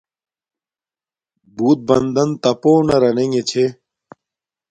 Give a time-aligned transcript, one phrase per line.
[1.55, 3.65] بُݸت بندَن تَپݸ نݳ رنݵݣݺ چھݺ.